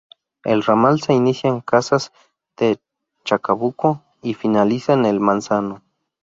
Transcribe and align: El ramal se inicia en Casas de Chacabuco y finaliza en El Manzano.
El 0.43 0.63
ramal 0.63 0.99
se 0.99 1.13
inicia 1.13 1.47
en 1.51 1.61
Casas 1.61 2.11
de 2.57 2.79
Chacabuco 3.23 4.01
y 4.23 4.33
finaliza 4.33 4.93
en 4.93 5.05
El 5.05 5.19
Manzano. 5.19 5.83